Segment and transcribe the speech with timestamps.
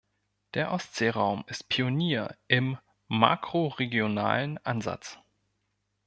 [0.55, 5.19] Der Ostseeraum ist Pionier im makroregionalen Ansatz.